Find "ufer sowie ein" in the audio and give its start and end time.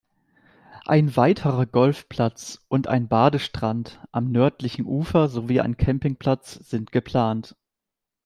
4.85-5.77